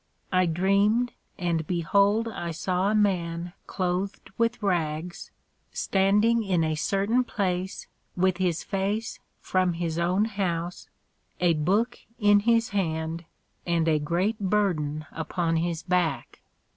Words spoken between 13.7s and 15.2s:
a great Burden